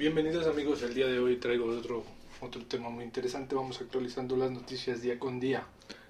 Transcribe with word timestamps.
Bienvenidos 0.00 0.46
amigos, 0.46 0.82
el 0.82 0.94
día 0.94 1.08
de 1.08 1.18
hoy 1.18 1.36
traigo 1.36 1.66
otro, 1.66 2.02
otro 2.40 2.64
tema 2.64 2.88
muy 2.88 3.04
interesante, 3.04 3.54
vamos 3.54 3.82
actualizando 3.82 4.34
las 4.34 4.50
noticias 4.50 5.02
día 5.02 5.18
con 5.18 5.40
día. 5.40 5.66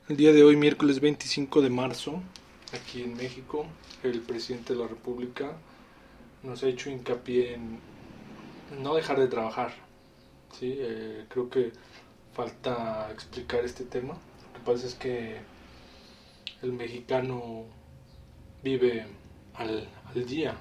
El 0.08 0.16
día 0.16 0.32
de 0.32 0.44
hoy, 0.44 0.54
miércoles 0.54 1.01
25 1.01 1.60
de 1.60 1.71
marzo, 1.71 2.22
aquí 2.72 3.03
en 3.03 3.17
México, 3.17 3.67
el 4.04 4.21
presidente 4.21 4.74
de 4.74 4.78
la 4.78 4.87
República 4.87 5.56
nos 6.45 6.63
ha 6.63 6.68
hecho 6.68 6.88
hincapié 6.88 7.54
en 7.54 7.81
no 8.81 8.95
dejar 8.95 9.18
de 9.18 9.26
trabajar. 9.26 9.74
¿sí? 10.56 10.77
Eh, 10.78 11.24
creo 11.28 11.50
que 11.50 11.72
falta 12.32 13.10
explicar 13.10 13.64
este 13.64 13.82
tema. 13.82 14.14
Lo 14.14 14.53
que 14.53 14.64
pasa 14.64 14.86
es 14.86 14.95
que 14.95 15.38
el 16.62 16.72
mexicano 16.72 17.64
vive 18.62 19.06
al, 19.54 19.88
al 20.14 20.27
día, 20.27 20.54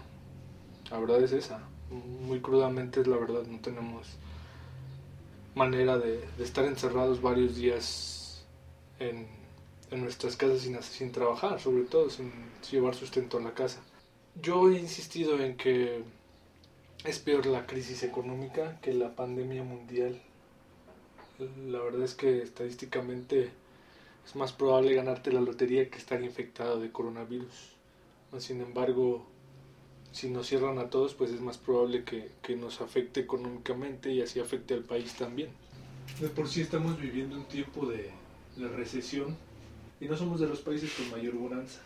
la 0.90 0.98
verdad 0.98 1.22
es 1.22 1.32
esa 1.32 1.62
muy 1.90 2.40
crudamente 2.40 3.02
es 3.02 3.08
la 3.08 3.18
verdad, 3.18 3.44
no 3.46 3.60
tenemos 3.60 4.08
manera 5.56 5.98
de, 5.98 6.24
estar 6.40 6.66
encerrados 6.66 7.22
varios 7.22 7.56
días 7.56 8.44
en, 9.00 9.28
nuestras 9.92 10.36
casas 10.38 10.62
sin, 10.62 10.82
sin 10.84 11.12
trabajar, 11.12 11.60
sobre 11.60 11.84
todo 11.84 12.10
sin, 12.10 12.32
llevar 12.70 12.94
sustento 12.94 13.38
a 13.38 13.42
la 13.42 13.54
casa. 13.54 13.82
Yo 14.40 14.70
he 14.70 14.80
insistido 14.80 15.40
en 15.40 15.58
que 15.58 16.04
es 17.04 17.20
peor 17.20 17.46
la 17.48 17.66
crisis 17.66 18.04
económica 18.04 18.80
que 18.82 18.94
la 18.94 19.16
pandemia 19.16 19.64
mundial. 19.64 20.22
La 21.68 21.80
verdad 21.80 22.04
es 22.04 22.14
que 22.14 22.44
estadísticamente 22.44 23.50
es 24.26 24.36
más 24.36 24.54
probable 24.54 24.94
ganarte 24.94 25.32
la 25.32 25.42
lotería 25.42 25.90
que 25.90 25.98
estar 25.98 26.22
infectado 26.22 26.80
de 26.80 26.92
coronavirus. 26.92 27.74
Sin 28.38 28.62
embargo, 28.62 29.26
si 30.12 30.30
nos 30.30 30.48
cierran 30.48 30.80
a 30.80 30.90
todos, 30.90 31.14
pues 31.14 31.32
es 31.32 31.42
más 31.42 31.58
probable 31.58 32.04
que, 32.04 32.56
nos 32.56 32.82
afecte 32.82 33.20
económicamente 33.20 34.12
y 34.12 34.22
así 34.22 34.40
afecte 34.40 34.74
al 34.74 34.84
país 34.84 35.14
también. 35.16 35.50
De 36.20 36.28
por 36.30 36.48
sí 36.48 36.62
estamos 36.62 37.00
viviendo 37.00 37.36
un 37.36 37.46
tiempo 37.46 37.86
de, 37.86 38.12
recesión 38.76 39.38
y 40.02 40.06
no 40.06 40.18
somos 40.18 40.42
de 40.42 40.48
los 40.48 40.60
países 40.60 40.92
con 40.94 41.10
mayor 41.12 41.36
bonanza, 41.36 41.80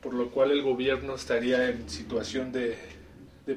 por 0.00 0.14
lo 0.14 0.30
cual 0.30 0.50
el 0.52 0.62
gobierno 0.62 1.14
estaría 1.14 1.68
en 1.68 1.90
situación 1.90 2.52
de, 2.52 2.78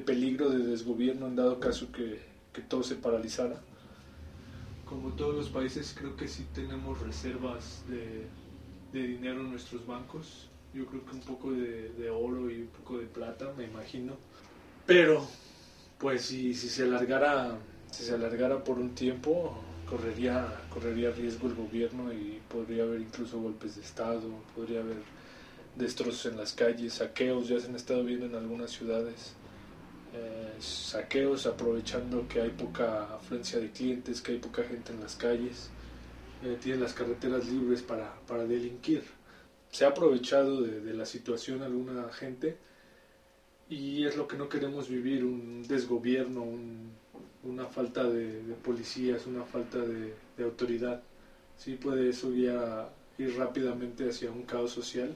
peligro 0.04 0.50
de 0.50 0.58
desgobierno 0.58 1.28
en 1.28 1.36
dado 1.36 1.60
caso 1.60 1.90
que, 1.92 2.28
todo 2.68 2.82
se 2.82 2.96
paralizara. 2.96 3.62
Como 4.84 5.12
todos 5.12 5.34
los 5.34 5.48
países, 5.48 5.94
creo 5.98 6.14
que 6.16 6.28
sí 6.28 6.44
tenemos 6.52 7.00
reservas 7.00 7.84
de, 7.88 8.26
de 8.92 9.06
dinero 9.06 9.40
en 9.40 9.50
nuestros 9.50 9.86
bancos 9.86 10.50
yo 10.72 10.86
creo 10.86 11.04
que 11.04 11.12
un 11.12 11.20
poco 11.20 11.50
de, 11.50 12.10
oro 12.10 12.29
de 13.30 13.36
plata, 13.36 13.52
me 13.56 13.64
imagino. 13.64 14.16
Pero, 14.86 15.26
pues 15.98 16.22
si, 16.22 16.54
si 16.54 16.68
se 16.68 16.84
alargara, 16.84 17.58
si 17.90 18.04
se 18.04 18.14
alargara 18.14 18.62
por 18.62 18.78
un 18.78 18.94
tiempo, 18.94 19.62
correría, 19.88 20.46
correría 20.72 21.10
riesgo 21.10 21.48
el 21.48 21.54
gobierno 21.54 22.12
y 22.12 22.40
podría 22.48 22.84
haber 22.84 23.00
incluso 23.00 23.40
golpes 23.40 23.76
de 23.76 23.82
Estado, 23.82 24.28
podría 24.54 24.80
haber 24.80 24.98
destrozos 25.76 26.26
en 26.26 26.36
las 26.36 26.52
calles, 26.52 26.94
saqueos, 26.94 27.48
ya 27.48 27.60
se 27.60 27.68
han 27.68 27.76
estado 27.76 28.04
viendo 28.04 28.26
en 28.26 28.34
algunas 28.34 28.70
ciudades. 28.70 29.34
Eh, 30.12 30.56
saqueos 30.58 31.46
aprovechando 31.46 32.26
que 32.26 32.40
hay 32.40 32.50
poca 32.50 33.14
afluencia 33.14 33.60
de 33.60 33.70
clientes, 33.70 34.20
que 34.20 34.32
hay 34.32 34.38
poca 34.38 34.64
gente 34.64 34.92
en 34.92 35.00
las 35.00 35.14
calles, 35.14 35.70
eh, 36.42 36.58
tienen 36.60 36.80
las 36.80 36.94
carreteras 36.94 37.46
libres 37.46 37.82
para, 37.82 38.12
para 38.26 38.44
delinquir 38.44 39.04
se 39.70 39.84
ha 39.84 39.88
aprovechado 39.88 40.62
de, 40.62 40.92
la 40.94 41.06
situación 41.06 41.62
alguna 41.62 42.12
gente 42.12 42.58
y 43.70 44.04
es 44.04 44.16
lo 44.16 44.26
que 44.26 44.36
no 44.36 44.48
queremos 44.48 44.88
vivir, 44.88 45.24
un 45.24 45.62
desgobierno, 45.66 46.44
una 47.44 47.66
falta 47.66 48.02
de, 48.02 48.42
policías, 48.64 49.26
una 49.26 49.44
falta 49.44 49.78
de, 49.78 50.12
autoridad. 50.42 51.00
Sí 51.56 51.74
puede 51.76 52.10
eso 52.10 52.34
ya 52.34 52.88
ir 53.18 53.36
rápidamente 53.36 54.08
hacia 54.08 54.30
un 54.32 54.42
caos 54.42 54.72
social, 54.72 55.14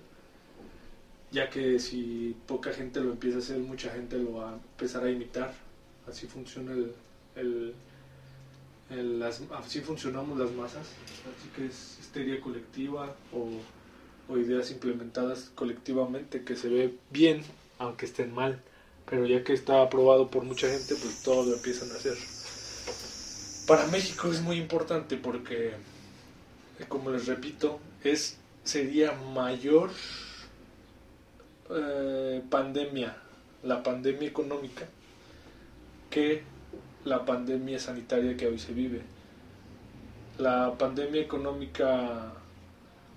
ya 1.33 1.51
que 1.51 1.81
si 1.81 2.37
poca 2.47 2.73
gente 2.73 3.01
lo 3.01 3.11
empieza 3.11 3.39
a 3.39 3.41
hacer, 3.41 3.59
mucha 3.59 3.91
gente 3.91 4.19
lo 4.19 4.35
va 4.35 4.51
a 4.51 4.55
empezar 4.55 5.03
a 5.03 5.11
imitar. 5.11 5.53
Así 6.07 6.27
funciona 6.27 6.73
el, 7.35 7.75
el, 8.91 9.23
así 9.23 9.81
funcionamos 9.81 10.39
las 10.39 10.53
masas, 10.53 10.87
así 10.87 11.49
que 11.57 11.67
es 11.67 11.99
histeria 11.99 12.41
colectiva 12.41 13.17
o 13.33 14.39
ideas 14.39 14.71
implementadas 14.71 15.51
colectivamente 15.55 16.45
que 16.45 16.57
se 16.57 16.69
ve 16.69 16.95
bien, 17.11 17.43
aunque 17.79 18.07
estén 18.07 18.33
mal, 18.33 18.61
pero 19.09 19.27
ya 19.27 19.45
que 19.45 19.53
está 19.53 19.83
aprobado 19.83 20.29
por 20.31 20.45
mucha 20.45 20.69
gente, 20.69 20.95
pues 20.95 21.23
todo 21.23 21.45
lo 21.45 21.55
empiezan 21.55 21.91
a 21.91 21.95
hacer. 21.95 22.17
Para 23.67 23.87
México 23.87 24.29
es 24.31 24.41
muy 24.41 24.57
importante 24.57 25.17
porque, 25.17 25.73
como 26.89 27.11
les 27.11 27.27
repito, 27.27 27.81
es 28.03 28.39
sería 28.63 29.13
mayor 29.13 29.91
eh, 31.71 32.43
pandemia, 32.51 33.17
la 33.63 33.83
pandemia 33.83 34.29
económica, 34.29 34.87
que 36.11 36.43
la 37.05 37.25
pandemia 37.25 37.79
sanitaria 37.79 38.37
que 38.37 38.47
hoy 38.47 38.59
se 38.59 38.73
vive. 38.73 39.03
La 40.39 40.77
pandemia 40.77 41.21
económica 41.21 42.33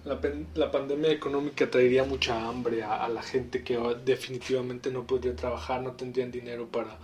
la, 0.06 0.72
pandemia 0.72 1.12
económica 1.12 1.70
traería 1.70 2.04
mucha 2.04 2.48
hambre 2.48 2.84
a, 2.84 3.08
la 3.10 3.22
gente 3.22 3.64
que 3.64 3.78
definitivamente 4.06 4.92
no 4.92 5.06
podría 5.06 5.36
trabajar, 5.36 5.82
no 5.82 5.94
tendrían 5.94 6.32
dinero 6.32 6.68
para, 6.68 6.98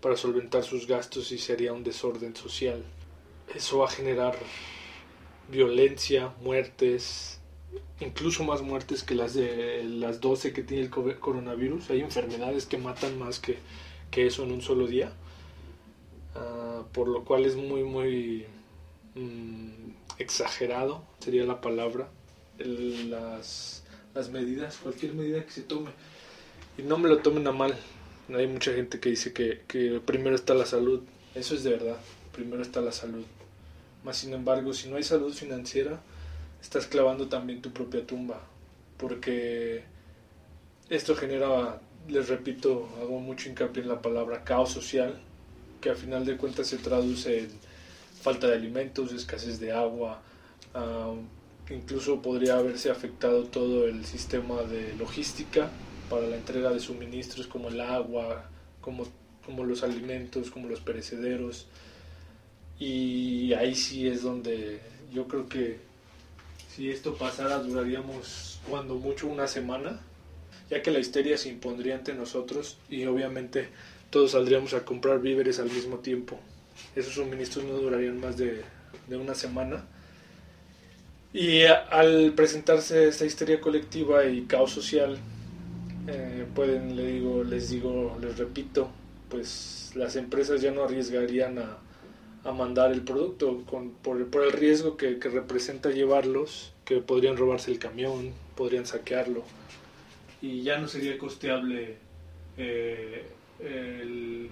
para 0.00 0.16
solventar 0.16 0.64
sus 0.64 0.86
gastos 0.86 1.32
y 1.32 1.38
sería 1.38 1.72
un 1.72 1.84
desorden 1.84 2.34
social. 2.34 2.82
Eso 3.54 3.78
va 3.78 3.86
a 3.86 3.90
generar 3.90 4.36
violencia, 5.50 6.32
muertes, 6.40 7.40
incluso 8.00 8.44
más 8.44 8.62
muertes 8.62 9.02
que 9.02 9.14
las 9.14 9.34
de 9.34 9.84
las 9.84 10.20
12 10.20 10.52
que 10.52 10.62
tiene 10.62 10.84
el 10.84 10.90
coronavirus. 10.90 11.90
Hay 11.90 12.00
enfermedades 12.00 12.66
que 12.66 12.78
matan 12.78 13.18
más 13.18 13.40
que, 13.40 13.58
eso 14.12 14.44
en 14.44 14.52
un 14.52 14.62
solo 14.62 14.86
día. 14.86 15.12
Ah, 16.34 16.84
por 16.92 17.08
lo 17.08 17.24
cual 17.24 17.44
es 17.44 17.56
muy, 17.56 17.82
muy 17.82 18.46
mm, 19.14 19.90
exagerado, 20.18 21.02
sería 21.18 21.44
la 21.44 21.60
palabra, 21.60 22.08
las, 22.64 23.82
las 24.14 24.30
medidas, 24.30 24.76
cualquier 24.76 25.14
medida 25.14 25.44
que 25.44 25.50
se 25.50 25.62
tome. 25.62 25.90
Y 26.78 26.82
no 26.82 26.98
me 26.98 27.08
lo 27.08 27.18
tomen 27.18 27.46
a 27.46 27.52
mal. 27.52 27.74
Hay 28.34 28.46
mucha 28.46 28.72
gente 28.72 29.00
que 29.00 29.10
dice 29.10 29.32
que, 29.32 29.62
que 29.66 30.00
primero 30.04 30.36
está 30.36 30.54
la 30.54 30.66
salud. 30.66 31.02
Eso 31.34 31.54
es 31.54 31.64
de 31.64 31.70
verdad. 31.70 31.96
Primero 32.32 32.62
está 32.62 32.80
la 32.80 32.92
salud. 32.92 33.24
Más 34.04 34.16
sin 34.16 34.32
embargo, 34.32 34.72
si 34.72 34.88
no 34.88 34.96
hay 34.96 35.02
salud 35.02 35.32
financiera, 35.32 36.00
estás 36.62 36.86
clavando 36.86 37.28
también 37.28 37.60
tu 37.60 37.72
propia 37.72 38.06
tumba. 38.06 38.40
Porque 38.96 39.82
esto 40.88 41.14
genera, 41.16 41.80
les 42.08 42.28
repito, 42.28 42.88
hago 43.00 43.20
mucho 43.20 43.48
hincapié 43.48 43.82
en 43.82 43.88
la 43.88 44.02
palabra 44.02 44.44
caos 44.44 44.70
social, 44.70 45.20
que 45.80 45.90
a 45.90 45.94
final 45.94 46.24
de 46.24 46.36
cuentas 46.36 46.68
se 46.68 46.78
traduce 46.78 47.40
en 47.40 47.50
falta 48.20 48.46
de 48.48 48.54
alimentos, 48.54 49.12
escasez 49.12 49.60
de 49.60 49.72
agua, 49.72 50.20
uh, 50.74 51.16
incluso 51.70 52.20
podría 52.20 52.58
haberse 52.58 52.90
afectado 52.90 53.44
todo 53.44 53.86
el 53.86 54.04
sistema 54.04 54.62
de 54.62 54.94
logística 54.96 55.70
para 56.08 56.26
la 56.26 56.36
entrega 56.36 56.70
de 56.70 56.80
suministros 56.80 57.46
como 57.46 57.68
el 57.68 57.80
agua, 57.80 58.50
como, 58.80 59.06
como 59.44 59.64
los 59.64 59.82
alimentos, 59.82 60.50
como 60.50 60.68
los 60.68 60.80
perecederos. 60.80 61.66
Y 62.78 63.52
ahí 63.54 63.74
sí 63.74 64.08
es 64.08 64.22
donde 64.22 64.80
yo 65.12 65.28
creo 65.28 65.48
que 65.48 65.78
si 66.74 66.90
esto 66.90 67.14
pasara 67.14 67.58
duraríamos 67.58 68.60
cuando 68.68 68.96
mucho 68.96 69.28
una 69.28 69.46
semana, 69.46 70.00
ya 70.68 70.82
que 70.82 70.90
la 70.90 70.98
histeria 70.98 71.36
se 71.38 71.48
impondría 71.48 71.96
ante 71.96 72.14
nosotros 72.14 72.78
y 72.88 73.04
obviamente 73.06 73.68
todos 74.10 74.32
saldríamos 74.32 74.74
a 74.74 74.84
comprar 74.84 75.20
víveres 75.20 75.60
al 75.60 75.70
mismo 75.70 75.98
tiempo. 75.98 76.38
Esos 76.96 77.14
suministros 77.14 77.64
no 77.64 77.74
durarían 77.74 78.18
más 78.18 78.36
de, 78.36 78.62
de 79.08 79.16
una 79.16 79.34
semana 79.34 79.84
y 81.32 81.62
al 81.62 82.32
presentarse 82.34 83.08
esta 83.08 83.24
histeria 83.24 83.60
colectiva 83.60 84.24
y 84.24 84.42
caos 84.42 84.72
social, 84.72 85.18
eh, 86.08 86.46
pueden, 86.54 86.96
le 86.96 87.06
digo, 87.06 87.44
les 87.44 87.70
digo, 87.70 88.16
les 88.20 88.36
repito, 88.36 88.90
pues 89.28 89.92
las 89.94 90.16
empresas 90.16 90.60
ya 90.60 90.72
no 90.72 90.82
arriesgarían 90.82 91.58
a, 91.58 91.78
mandar 92.52 92.90
el 92.90 93.02
producto 93.02 93.62
con, 93.66 93.90
por, 93.90 94.18
el 94.18 94.52
riesgo 94.52 94.96
que, 94.96 95.18
representa 95.20 95.90
llevarlos, 95.90 96.72
que 96.84 96.96
podrían 96.96 97.36
robarse 97.36 97.70
el 97.70 97.78
camión, 97.78 98.32
podrían 98.56 98.86
saquearlo, 98.86 99.44
y 100.40 100.62
ya 100.62 100.78
no 100.78 100.88
sería 100.88 101.18
costeable 101.18 101.96
eh, 102.56 103.26
el, 103.60 104.48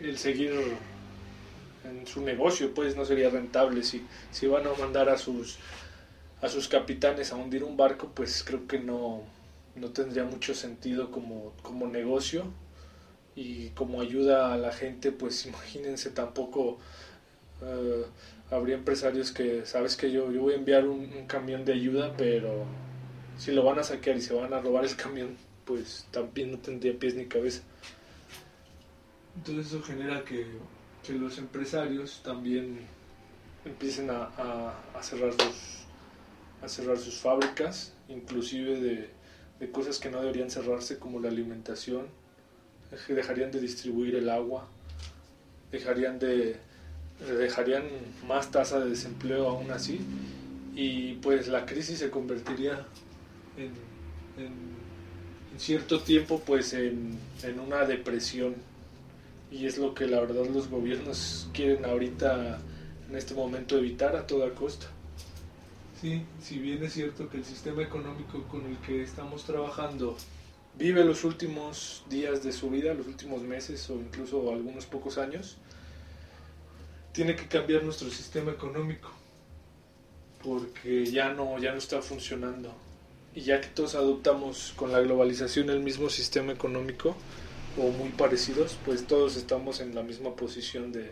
el 0.00 0.18
seguir 0.18 0.52
su 2.06 2.22
negocio, 2.22 2.74
pues 2.74 2.96
no 2.96 3.04
sería 3.04 3.30
rentable 3.30 3.82
si, 3.82 4.06
si 4.30 4.46
van 4.46 4.66
a 4.66 4.72
mandar 4.74 5.08
a 5.08 5.18
sus 5.18 5.58
a 6.42 6.48
sus 6.50 6.68
capitanes 6.68 7.32
a 7.32 7.36
hundir 7.36 7.64
un 7.64 7.76
barco, 7.78 8.10
pues 8.14 8.44
creo 8.44 8.66
que 8.66 8.78
no, 8.78 9.22
no 9.76 9.90
tendría 9.90 10.24
mucho 10.24 10.54
sentido 10.54 11.10
como, 11.10 11.54
como 11.62 11.86
negocio 11.86 12.44
y 13.34 13.70
como 13.70 14.02
ayuda 14.02 14.52
a 14.52 14.58
la 14.58 14.70
gente, 14.70 15.10
pues 15.10 15.46
imagínense 15.46 16.10
tampoco 16.10 16.78
eh, 17.62 18.04
habría 18.50 18.76
empresarios 18.76 19.32
que, 19.32 19.64
sabes 19.66 19.96
que 19.96 20.10
yo, 20.10 20.30
yo 20.30 20.42
voy 20.42 20.52
a 20.52 20.56
enviar 20.56 20.86
un, 20.86 21.26
camión 21.26 21.64
de 21.64 21.72
ayuda, 21.72 22.14
pero 22.16 22.66
si 23.38 23.52
lo 23.52 23.64
van 23.64 23.78
a 23.78 23.82
saquear 23.82 24.16
y 24.16 24.20
se 24.20 24.34
van 24.34 24.52
a 24.52 24.60
robar 24.60 24.84
el 24.84 24.96
camión, 24.96 25.36
pues 25.64 26.06
también 26.10 26.52
no 26.52 26.58
tendría 26.58 26.98
pies 26.98 27.14
ni 27.14 27.26
cabeza. 27.26 27.62
Entonces 29.36 29.66
eso 29.68 29.82
genera 29.82 30.22
que, 30.24 30.46
que 31.04 31.12
los 31.12 31.38
empresarios 31.38 32.20
también 32.24 32.80
empiecen 33.64 34.10
a, 34.10 34.74
cerrar 35.02 35.32
sus, 35.32 35.84
a 36.62 36.68
cerrar 36.68 36.98
sus 36.98 37.18
fábricas, 37.18 37.92
inclusive 38.08 38.80
de, 38.80 39.70
cosas 39.70 39.98
que 39.98 40.10
no 40.10 40.20
deberían 40.20 40.50
cerrarse 40.50 40.98
como 40.98 41.20
la 41.20 41.28
alimentación, 41.28 42.06
dejarían 43.08 43.50
de 43.50 43.60
distribuir 43.60 44.14
el 44.16 44.28
agua, 44.28 44.68
dejarían 45.70 46.18
de 46.18 46.56
dejarían 47.20 47.84
más 48.26 48.50
tasa 48.50 48.80
de 48.80 48.90
desempleo 48.90 49.48
aún 49.48 49.70
así. 49.70 50.00
Y 50.74 51.14
pues 51.14 51.48
la 51.48 51.66
crisis 51.66 51.98
se 51.98 52.10
convertiría 52.10 52.84
en, 53.56 53.72
cierto 55.56 56.00
tiempo 56.00 56.42
pues 56.44 56.74
en, 56.74 57.16
una 57.64 57.84
depresión 57.84 58.56
y 59.54 59.66
es 59.66 59.78
lo 59.78 59.94
que 59.94 60.06
la 60.06 60.20
verdad 60.20 60.46
los 60.52 60.68
gobiernos 60.68 61.48
quieren 61.52 61.84
ahorita 61.84 62.58
en 63.08 63.16
este 63.16 63.34
momento 63.34 63.78
evitar 63.78 64.16
a 64.16 64.26
toda 64.26 64.52
costa. 64.52 64.86
Sí, 66.00 66.22
si 66.42 66.58
bien 66.58 66.82
es 66.82 66.94
cierto 66.94 67.28
que 67.28 67.36
el 67.36 67.44
sistema 67.44 67.82
económico 67.82 68.42
con 68.48 68.66
el 68.66 68.76
que 68.78 69.02
estamos 69.02 69.44
trabajando 69.44 70.16
vive 70.76 71.04
los 71.04 71.22
últimos 71.22 72.02
días 72.10 72.42
de 72.42 72.50
su 72.50 72.68
vida, 72.68 72.94
los 72.94 73.06
últimos 73.06 73.42
meses 73.42 73.88
o 73.90 73.94
incluso 73.94 74.52
algunos 74.52 74.86
pocos 74.86 75.18
años, 75.18 75.56
tiene 77.12 77.36
que 77.36 77.46
cambiar 77.46 77.84
nuestro 77.84 78.10
sistema 78.10 78.50
económico 78.50 79.08
porque 80.42 81.06
ya 81.06 81.32
no, 81.32 81.60
ya 81.60 81.70
no 81.70 81.78
está 81.78 82.02
funcionando. 82.02 82.74
Y 83.36 83.42
ya 83.42 83.60
que 83.60 83.68
todos 83.68 83.94
adoptamos 83.94 84.72
con 84.74 84.90
la 84.90 85.00
globalización 85.00 85.70
el 85.70 85.80
mismo 85.80 86.10
sistema 86.10 86.52
económico 86.52 87.16
o 87.76 87.90
muy 87.90 88.10
parecidos, 88.10 88.78
pues 88.84 89.06
todos 89.06 89.36
estamos 89.36 89.80
en 89.80 89.94
la 89.94 90.02
misma 90.02 90.36
posición 90.36 90.92
de, 90.92 91.10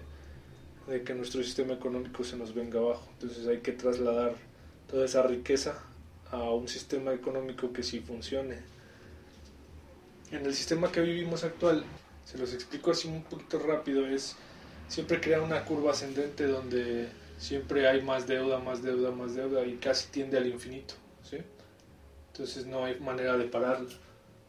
de 0.87 1.03
que 1.03 1.14
nuestro 1.14 1.43
sistema 1.43 1.75
económico 1.75 2.25
se 2.25 2.37
nos 2.37 2.55
venga 2.55 2.79
abajo. 2.79 3.09
Entonces 3.14 3.47
hay 3.47 3.59
que 3.59 3.73
trasladar 3.73 4.35
toda 4.88 5.05
esa 5.05 5.23
riqueza 5.23 5.82
a 6.31 6.50
un 6.50 6.69
sistema 6.69 7.12
económico 7.12 7.73
que 7.73 7.82
sí 7.82 8.00
funcione. 8.00 8.59
En 10.31 10.47
el 10.47 10.55
sistema 10.55 10.91
que 10.91 11.00
vivimos 11.00 11.44
actual, 11.44 11.85
se 12.25 12.38
los 12.38 12.55
explico 12.55 12.93
así 12.93 13.09
un 13.09 13.23
poquito 13.25 13.59
rápido, 13.59 14.06
es 14.06 14.37
siempre 14.88 15.20
crea 15.20 15.43
una 15.43 15.64
curva 15.64 15.91
ascendente 15.91 16.47
donde 16.47 17.09
siempre 17.38 17.88
hay 17.88 18.03
más 18.03 18.26
deuda, 18.26 18.59
más 18.59 18.82
deuda, 18.82 19.11
más 19.11 19.35
deuda 19.35 19.67
y 19.67 19.76
casi 19.76 20.09
tiende 20.09 20.38
al 20.38 20.47
infinito. 20.47 20.94
¿sí? 21.23 21.38
Entonces 22.29 22.67
no 22.67 22.85
hay 22.85 22.99
manera 23.00 23.37
de 23.37 23.44
pararlo. 23.44 23.91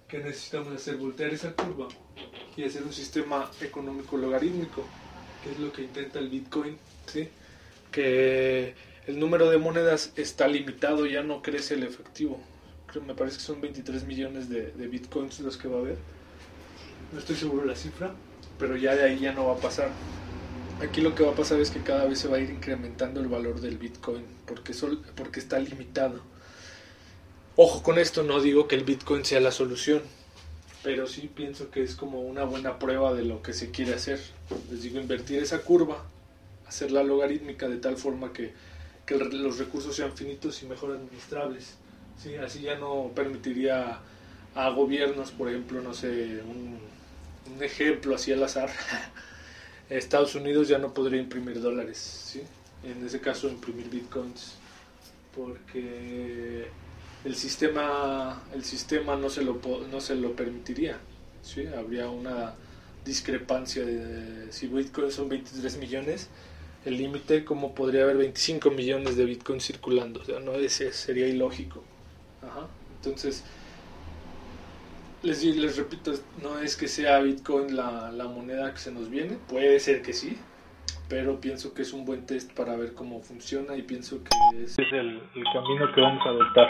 ¿Qué 0.07 0.19
necesitamos 0.19 0.74
hacer? 0.74 0.98
Voltear 0.98 1.33
esa 1.33 1.54
curva 1.54 1.88
y 2.56 2.63
hacer 2.63 2.83
un 2.83 2.94
sistema 2.94 3.50
económico 3.62 4.18
logarítmico, 4.18 4.83
que 5.44 5.51
es 5.51 5.60
lo 5.60 5.71
que 5.71 5.83
intenta 5.83 6.19
el 6.19 6.30
Bitcoin. 6.30 6.77
¿sí? 7.07 7.30
Que 7.92 8.75
el 9.07 9.19
número 9.19 9.50
de 9.50 9.57
monedas 9.57 10.13
está 10.15 10.48
limitado, 10.48 11.06
ya 11.06 11.24
no 11.24 11.42
crece 11.42 11.75
el 11.75 11.83
efectivo. 11.83 12.39
Creo, 12.88 13.04
me 13.04 13.15
parece 13.15 13.38
que 13.38 13.44
son 13.44 13.62
23 13.62 14.06
millones 14.06 14.50
de, 14.50 14.71
Bitcoins 14.88 15.39
los 15.39 15.57
que 15.57 15.68
va 15.68 15.77
a 15.77 15.81
haber. 15.81 15.98
No 17.12 17.19
estoy 17.19 17.36
seguro 17.36 17.62
de 17.62 17.68
la 17.68 17.75
cifra, 17.75 18.13
pero 18.57 18.77
ya 18.77 18.95
de 18.95 19.04
ahí 19.04 19.19
ya 19.19 19.33
no 19.33 19.48
va 19.48 19.54
a 19.54 19.57
pasar. 19.57 19.89
Aquí 20.81 21.01
lo 21.01 21.15
que 21.15 21.24
va 21.24 21.31
a 21.31 21.36
pasar 21.36 21.60
es 21.60 21.69
que 21.69 21.81
cada 21.81 22.06
vez 22.06 22.19
se 22.19 22.27
va 22.27 22.38
a 22.38 22.39
ir 22.39 22.50
incrementando 22.50 23.19
el 23.19 23.27
valor 23.27 23.62
del 23.62 23.77
Bitcoin 23.77 24.25
porque, 24.45 24.74
porque 25.15 25.39
está 25.39 25.60
limitado. 25.60 26.21
Ojo 27.56 27.83
con 27.83 28.00
esto, 28.00 28.24
no 28.24 28.42
digo 28.42 28.68
que 28.68 28.75
el 28.75 28.83
Bitcoin 28.83 29.24
sea 29.24 29.39
la 29.39 29.51
solución, 29.51 30.01
pero 30.83 31.07
sí 31.07 31.30
pienso 31.33 31.71
que 31.71 31.81
es 31.81 31.95
como 31.95 32.21
una 32.21 32.44
buena 32.44 32.77
prueba 32.77 33.13
de 33.13 33.24
lo 33.24 33.41
que 33.41 33.53
se 33.53 33.71
quiere 33.71 33.94
hacer. 33.94 34.19
Les 34.69 34.83
digo, 34.83 35.00
invertir 35.00 35.41
esa 35.41 35.62
curva, 35.62 36.03
hacerla 36.68 37.03
logarítmica 37.03 37.69
de 37.69 37.77
tal 37.77 37.95
forma 37.95 38.33
que, 38.33 38.53
que 39.06 39.15
los 39.15 39.57
recursos 39.57 39.95
sean 39.95 40.12
finitos 40.12 40.62
y 40.62 40.65
mejor 40.65 40.91
administrables. 40.91 41.75
¿sí? 42.21 42.35
Así 42.35 42.62
ya 42.62 42.77
no 42.77 43.12
permitiría 43.15 44.00
a 44.56 44.69
gobiernos, 44.69 45.31
por 45.31 45.50
ejemplo, 45.50 45.81
no 45.81 45.94
sé, 45.94 46.41
un, 46.41 46.80
ejemplo 47.62 48.15
así 48.15 48.33
al 48.33 48.44
azar. 48.44 48.69
Estados 49.89 50.36
Unidos 50.36 50.68
ya 50.68 50.79
no 50.79 50.94
podría 50.94 51.21
imprimir 51.21 51.62
dólares, 51.62 51.97
¿sí? 51.97 52.41
En 52.83 53.06
ese 53.06 53.19
caso 53.21 53.47
imprimir 53.47 53.89
bitcoins, 53.89 54.56
porque 55.36 56.68
el 57.25 57.35
sistema, 57.35 58.41
el 58.53 58.63
sistema 58.63 59.15
no, 59.15 59.29
se 59.29 59.43
lo, 59.43 59.59
no 59.91 60.01
se 60.01 60.15
lo 60.15 60.35
permitiría, 60.35 60.97
¿sí? 61.41 61.65
Habría 61.67 62.09
una 62.09 62.53
discrepancia 63.05 63.85
de 63.85 64.51
si 64.51 64.67
bitcoins 64.67 65.13
son 65.13 65.29
23 65.29 65.77
millones, 65.77 66.29
el 66.85 66.97
límite, 66.97 67.45
¿cómo 67.45 67.73
podría 67.73 68.03
haber 68.03 68.17
25 68.17 68.71
millones 68.71 69.15
de 69.15 69.25
bitcoins 69.25 69.65
circulando? 69.65 70.21
O 70.21 70.25
sea, 70.25 70.39
no, 70.39 70.53
ese 70.53 70.91
sería 70.91 71.27
ilógico. 71.27 71.83
Entonces, 72.97 73.43
les, 75.23 75.43
les 75.43 75.77
repito, 75.77 76.11
no 76.41 76.59
es 76.59 76.75
que 76.75 76.87
sea 76.87 77.19
Bitcoin 77.19 77.75
la, 77.75 78.11
la 78.11 78.25
moneda 78.27 78.73
que 78.73 78.79
se 78.79 78.91
nos 78.91 79.09
viene, 79.09 79.37
puede 79.49 79.79
ser 79.79 80.01
que 80.01 80.13
sí, 80.13 80.37
pero 81.07 81.39
pienso 81.39 81.73
que 81.73 81.81
es 81.81 81.93
un 81.93 82.05
buen 82.05 82.25
test 82.25 82.51
para 82.53 82.75
ver 82.75 82.93
cómo 82.93 83.21
funciona 83.21 83.75
y 83.75 83.81
pienso 83.83 84.19
que 84.23 84.63
ese 84.63 84.81
es 84.81 84.93
el, 84.93 85.21
el 85.35 85.43
camino 85.53 85.93
que 85.93 86.01
vamos 86.01 86.25
a 86.25 86.29
adoptar. 86.29 86.67